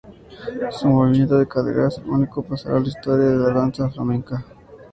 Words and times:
Su 0.71 0.87
movimiento 0.87 1.37
de 1.37 1.47
caderas, 1.47 1.99
único, 2.07 2.41
pasará 2.41 2.77
a 2.77 2.79
la 2.79 2.87
historia 2.87 3.27
de 3.27 3.35
la 3.35 3.53
danza 3.53 3.87
flamenca. 3.87 4.43